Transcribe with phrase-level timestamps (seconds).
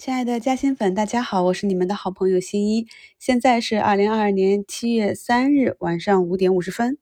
[0.00, 2.86] 亲爱的嘉兴粉，大家好，我是你们的好朋友新一。
[3.18, 6.96] 现在是二零二二年七月三日晚上五点五十分。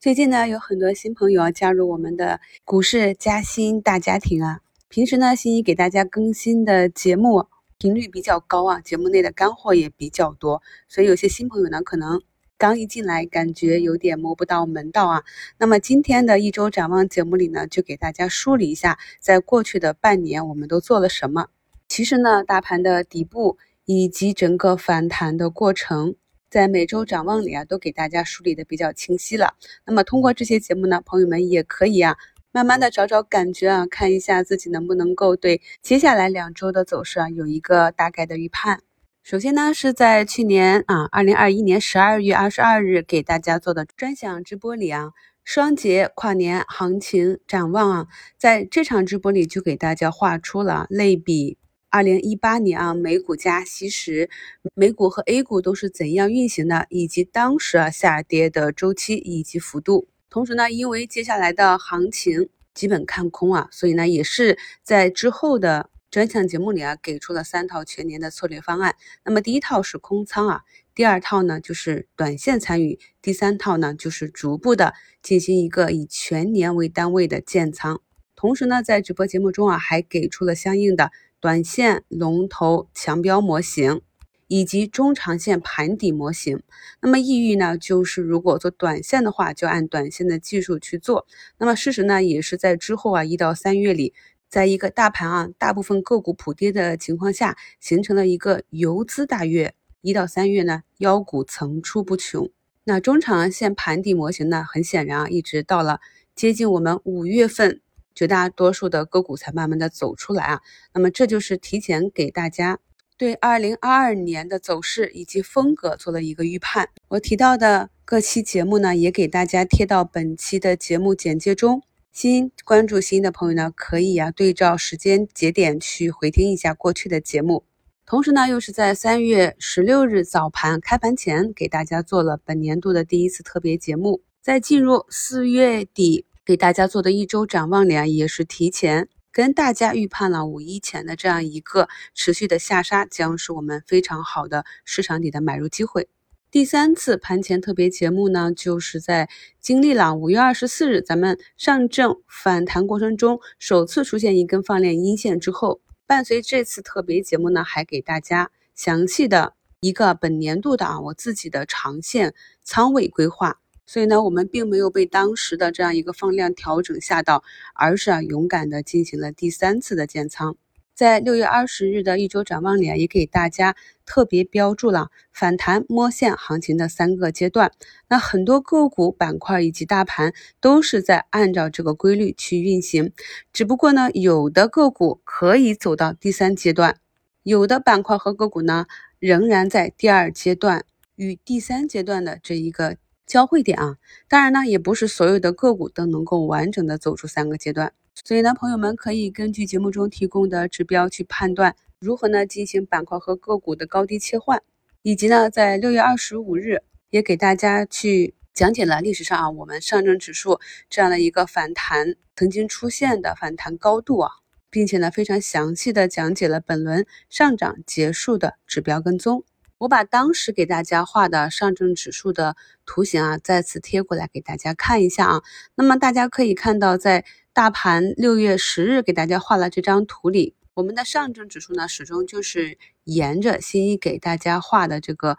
[0.00, 4.58] 最近呢，有很多新朋友加入我们的股市嘉兴大家庭啊。
[4.88, 7.46] 平时呢，新一给大家更新的节目
[7.78, 12.20] 频率比较高啊，节目内的干货也比较多，所以有些新朋友呢，可能
[12.58, 15.22] 刚一进来感觉有点摸不到门道啊。
[15.58, 21.46] 那么今天的一周展望节目里呢，就给大家梳理一下，在过去的半年我们都做了什么。
[21.92, 26.14] 其实呢，大盘的底部以及整个反弹的过程，
[26.48, 29.52] 在每周展望里啊，都给大家梳理的比较清晰了。
[29.84, 32.16] 那么通过这些节目呢，朋友们也可以啊，
[32.50, 38.80] 慢慢的找找感觉啊，看一下自己能不能够对接下来两周的走势啊，有一个大概的预判。
[39.22, 45.10] 首先呢，是在去年啊，二零二一年十二月二十二日给大家做的专享直播里啊，
[45.44, 48.06] 双节跨年行情展望啊，
[48.38, 51.58] 在这场直播里就给大家画出了类比。
[51.92, 54.30] 二零一八年啊，美股加息时，
[54.72, 60.08] 美股和 A 股都是怎样运行的，以及当时啊下跌的周期以及幅度。
[60.30, 68.96] 同时呢，因为接下来的行情基本看空啊，所以呢，也是在之后的专项节目里啊，给出了三套全年的策略方案。
[69.22, 70.62] 那么第一套是空仓啊，
[70.94, 78.00] 第二套呢就是短线参与，第三套呢就是逐步的进行一个以全年为单位的建仓。
[78.34, 81.10] 同时呢，在直播节目中啊，还给出了相应的。
[81.42, 84.00] 短线龙头强标模型
[84.46, 86.62] 以及中长线盘底模型，
[87.00, 91.26] 那么意义呢，就是如果做短线的话，就按短线的技术去做。
[91.58, 94.14] 那么事实呢，也是在之后啊一到三月里，
[94.48, 99.74] 在一个大盘啊大部分个股普跌的情况下，形成了一个游资大月。
[100.00, 102.48] 一到三月呢，妖股层出不穷。
[102.84, 105.98] 那中长线盘底模型呢，很显然啊，一直到了
[106.36, 107.80] 接近我们五月份。
[108.14, 110.60] 绝大多数的个股才慢慢的走出来啊，
[110.94, 112.78] 那么这就是提前给大家
[113.16, 116.88] 对二零二二年的走势以及风格做了一个预判。
[117.08, 121.82] 我提到的各期节目呢，也给大家贴到本期的节目简介中。
[122.12, 127.64] 新关注新的朋友呢，可以啊对照时间节点去回听一下过去的节目。
[128.04, 134.22] 同时呢，又是在三月十六日早盘开盘前给大家做了本年度的第一次特别节目。
[134.42, 136.26] 在进入四月底。
[136.44, 146.08] 给大家做的一周展望里啊，也是提前跟大家预判了五一前的这样一个持续的下杀，将是我们非常好的市场底的买入机会。
[146.50, 149.28] 第三次盘前特别节目呢，就是在
[149.60, 163.60] 经历了五月二十四日咱们上证反弹过程中首次出现一根放量阴线之后，伴随这次特别节目呢，还给大家详细的一个本年度的啊我自己的长线仓位规划。
[163.84, 167.42] 所以呢，我们并没有被当时的这样一个放量调整吓到，
[167.74, 170.56] 而是啊勇敢的进行了第三次的建仓。
[170.94, 177.72] 在六月二十日的一周展望里啊，也给大家特别标注了反弹摸线行情的三个阶段。
[178.08, 183.12] 那很多个股板块以及大盘都是在按照这个规律去运行，
[183.52, 186.98] 只不过呢，有的个股可以走到第三阶段，
[187.42, 188.86] 有的板块和个股呢
[189.18, 190.84] 仍然在第二阶段
[191.16, 192.96] 与第三阶段的这一个。
[193.32, 193.96] 交汇点啊，
[194.28, 204.62] 当然呢，也不是所有的个股都能够完整的走出三个阶段，所以呢，朋友们可以根据节目中提供的指标去判断如何呢进行板块和个股的高低切换，
[205.00, 210.60] 以及呢，在六月二十五日也给大家去讲解了历史上啊我们上证指数
[210.90, 214.30] 这样的一个反弹曾经出现的反弹高度啊，
[214.68, 219.42] 并且呢非常详细的讲解了本轮上涨结束的指标跟踪。
[219.82, 222.54] 我把当时给大家画的上证指数的
[222.86, 225.42] 图形啊，再次贴过来给大家看一下啊。
[225.74, 235.36] 那么大家可以看到，在大盘六月十日给大家画了这张图里，我们的上证指数呢，始终就是沿着新一给大家画的这个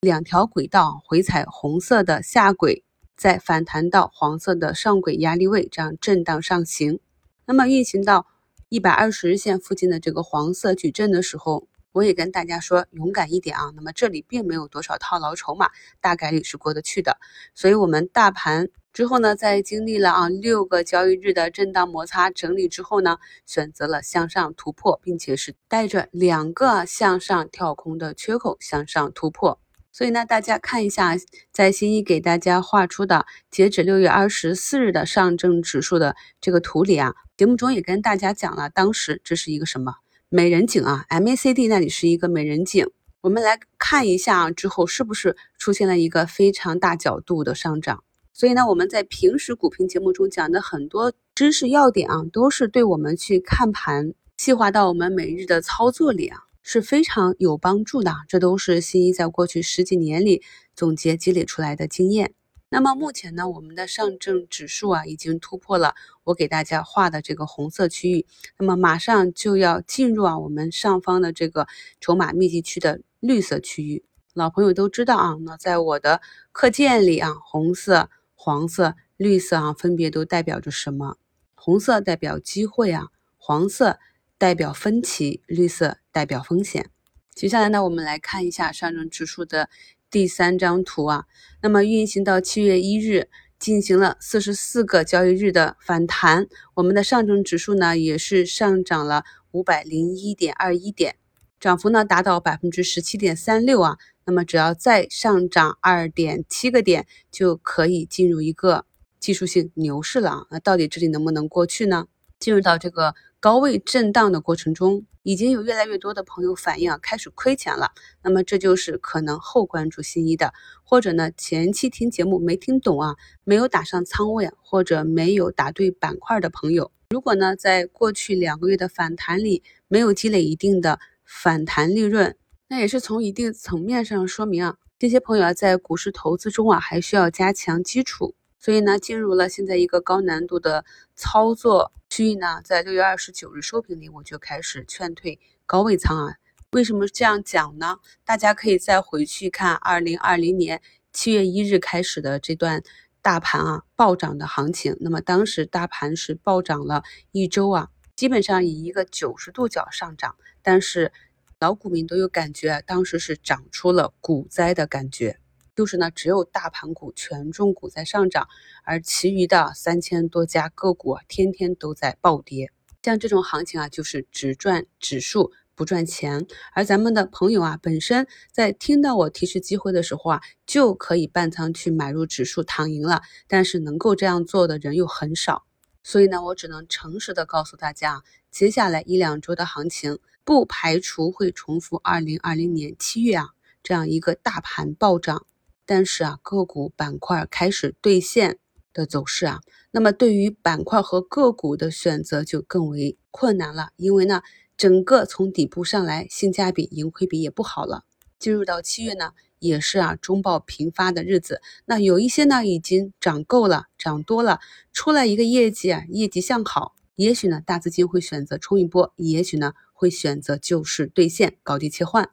[0.00, 2.82] 两条轨道回踩红色的下轨，
[3.16, 6.98] 再反弹到黄色的上轨压力位，这样震荡上行。
[7.46, 8.26] 那么运行到
[8.68, 11.68] 一百二十日线附近的这个黄色矩阵的时候。
[11.96, 13.72] 我也跟大家说，勇敢一点啊。
[13.74, 15.70] 那么这里并没有多少套牢筹码，
[16.02, 17.16] 大概率是过得去的。
[17.54, 23.16] 所以，我们大盘之后呢，在经历了啊六个交易日的震荡摩擦整理之后呢，
[23.46, 29.58] 选择了向上突破，并且是带着两个向上跳空的缺口向上突破。
[29.90, 31.16] 所以呢，大家看一下，
[31.50, 39.94] 在新一给大家画出的截止六月二十四日的上证指数的这个图里啊，节目中也跟大家讲了，当时这是一个什么？
[40.28, 42.84] 美人颈啊，MACD 那里是一个美人颈，
[43.20, 48.02] 我们来看一下之后是不是出现了一个非常大角度的上涨。
[48.32, 58.12] 所以呢，我们在平时股评节目中讲的很多知识要点啊，都是对我们去看盘细化到我们每日的操作里啊，是非常有帮助的。
[58.26, 60.42] 这都是新一在过去十几年里
[60.74, 62.32] 总结积累出来的经验。
[62.68, 68.26] 那么目前呢，我们的上证指数啊，已经突破了我给大家画的这个红色区域，
[68.58, 71.68] 那么马上就要进入啊我们上方的这个
[72.00, 74.04] 筹码密集区的绿色区域。
[74.34, 76.20] 老朋友都知道啊，那在我的
[76.50, 81.16] 课件里啊，红色、黄色、绿色啊，分别都代表着什么？
[81.54, 83.06] 红色代表机会啊，
[83.38, 83.98] 黄色
[84.36, 86.90] 代表分歧，绿色代表风险。
[87.34, 89.70] 接下来呢，我们来看一下上证指数的
[90.16, 91.26] 第三张图啊。
[91.60, 93.28] 那么运行到七月一日，
[93.58, 101.16] 进行了四十四个交易日的反弹，我们的上证指数呢也是上涨了五百零一点二一点，
[101.60, 103.98] 涨幅呢达到百分之十七点三六啊。
[104.24, 108.86] 那么只要再上涨二点七个点，就可以进入一个
[109.20, 110.46] 技术性牛市了。
[110.50, 112.06] 那到底这里能不能过去呢？
[112.38, 117.92] 进入到这个高位震荡的过程中，已经有越来越多的朋友反映啊，开始亏钱了。
[118.22, 126.90] 那么这就是可能后关注新一的，或者呢前期听节目没听懂啊，没有打上仓位，或者没有打对板块的朋友。
[127.10, 132.36] 如果呢在过去两个月的反弹里没有积累一定的反弹利润。
[132.68, 138.34] 那也是从一定层面上说明啊，这些朋友啊在股市投资中啊还需要加强基础，
[138.66, 140.84] 所以呢进入了现在一个高难度的
[141.14, 146.34] 操作区域呢，在六月二十九日收评里我就开始劝退高位仓啊。
[146.72, 147.98] 为什么这样讲呢？
[148.24, 150.82] 大家可以再回去看二零二零年
[151.12, 152.82] 七月一日开始的这段
[153.22, 161.12] 大盘啊暴涨的行情，那么当时大盘是暴涨了一周啊，基本上以一个九十度角上涨，但是。
[161.58, 165.38] 老股民都有感觉，当时是涨出了股灾的感觉，
[165.76, 168.48] 就是呢，只有大盘股、权重股在上涨，
[168.82, 172.72] 而其余的三千多家个股天天都在暴跌。
[173.02, 176.46] 像这种行情啊，就是只赚指数不赚钱。
[176.72, 185.66] 而咱们的朋友啊，本身在听到我提示机会的时候啊，就可以半仓去买入指数躺赢了，但是能够这样做的人又很少。
[186.02, 190.18] 所以呢，我只能诚实的告诉大家，接下来一两周的行情。
[190.44, 193.48] 不排除会重复二零二零年七月啊
[193.82, 195.44] 这样一个大盘暴涨，
[195.86, 198.58] 但是啊个股板块开始兑现
[198.92, 199.60] 的走势啊，
[199.92, 204.42] 那么对于板块和个股的选择就更为困难了，因为呢
[204.76, 208.04] 整个从底部上来性价比盈亏比也不好了。
[208.38, 214.60] 进入到七月呢，也是啊中报频发的日子，那有一些呢已经涨够了，涨多了，
[214.92, 219.72] 出来一个业绩啊业绩向好，也许呢大资金会选择冲一波，也许呢。
[219.98, 222.28] 会选择就是兑现高低切换，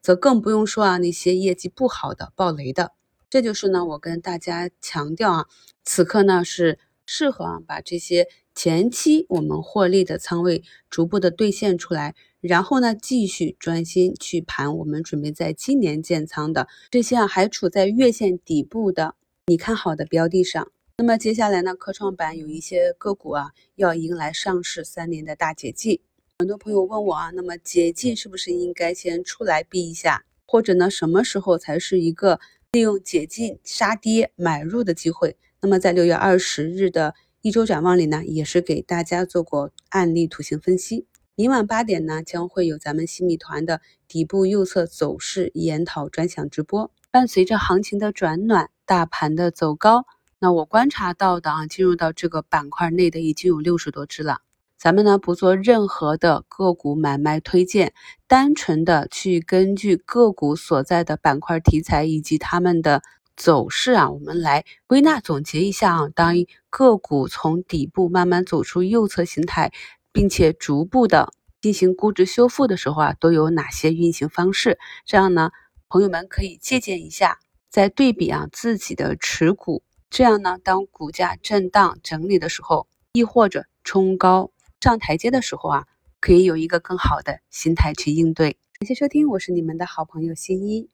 [0.00, 2.92] 则更不用说啊那些业绩不好的暴雷的。
[3.30, 5.46] 这就是呢我跟大家强调啊，
[5.84, 19.14] 此刻呢是适合啊把这些前期我们获利的仓位逐步的兑现出来，然后呢继续专心去盘我们准备在今年建仓的这些啊还处在月线底部的
[19.46, 20.70] 你看好的标的上。
[20.96, 26.00] 那么接下来呢科创板有一些个股啊要迎来上市三年的大解禁。
[26.38, 32.40] 很多朋友问我啊，那么解禁是不是应该先出来避一下，或者呢，什么时候才是一个
[32.72, 35.38] 利用解禁杀跌买入的机会？
[35.62, 41.06] 那么在六月二十日的一周展望里呢，也是给大家做过案例图形分析。
[41.34, 46.92] 明晚八点呢，将会有咱们新米团的底部右侧走势研讨专享直播。
[47.10, 50.04] 伴随着行情的转暖，大盘的走高，
[50.38, 54.42] 那我观察到的啊，进入到这个板块内的已经有六十多只了。
[54.78, 57.92] 咱们呢不做任何的个股买卖推荐，
[58.28, 63.02] 单纯的去根据个股所在的板块题材以及它们的
[63.36, 66.08] 走势啊，我们来归纳总结一下啊。
[66.14, 66.36] 当
[66.70, 69.72] 个股从底部慢慢走出右侧形态，
[70.12, 74.78] 并且逐步的进行估值修复的时候啊，都有哪些运行方式？
[75.04, 75.50] 这样呢，
[75.88, 79.82] 朋友们可以借鉴一下，再对比啊自己的持股。
[80.08, 84.52] 这样呢，当股价震荡整理的时候，亦或者冲高。
[84.80, 85.86] 上台阶的时候啊，
[86.20, 88.56] 可以有一个更好的心态去应对。
[88.78, 90.88] 感谢收听，我是你们的好朋友新一。